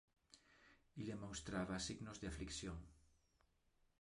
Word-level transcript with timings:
Ille 1.03 1.17
monstrava 1.25 1.79
signos 1.89 2.23
de 2.25 2.31
affliction. 2.33 2.83